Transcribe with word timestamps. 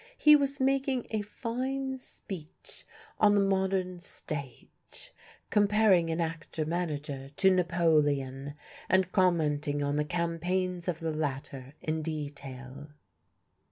He 0.17 0.35
was 0.35 0.59
making 0.59 1.05
a 1.11 1.21
fine 1.21 1.95
speech 1.95 2.87
on 3.19 3.35
the 3.35 3.39
modern 3.39 3.99
stage, 3.99 5.13
comparing 5.51 6.09
an 6.09 6.19
actor 6.19 6.65
manager 6.65 7.29
to 7.37 7.51
Napoleon, 7.51 8.55
and 8.89 9.11
commenting 9.11 9.83
on 9.83 9.97
the 9.97 10.03
campaigns 10.03 10.87
of 10.87 11.01
the 11.01 11.13
latter 11.13 11.75
in 11.83 12.01
detail. 12.01 12.87